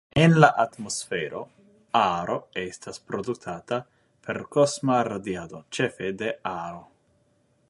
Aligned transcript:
En 0.19 0.31
la 0.43 0.47
atmosfero, 0.61 1.41
Ar 1.99 2.31
estas 2.63 2.99
produktata 3.11 3.81
per 4.25 4.43
kosma 4.57 4.97
radiado, 5.13 5.65
ĉefe 5.79 6.15
de 6.25 6.37
Ar. 6.59 6.85